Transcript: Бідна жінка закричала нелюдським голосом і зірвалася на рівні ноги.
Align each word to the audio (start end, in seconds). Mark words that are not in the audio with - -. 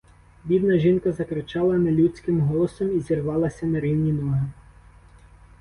Бідна 0.45 0.77
жінка 0.77 1.11
закричала 1.11 1.77
нелюдським 1.77 2.39
голосом 2.39 2.97
і 2.97 2.99
зірвалася 2.99 3.65
на 3.65 3.79
рівні 3.79 4.13
ноги. 4.13 4.49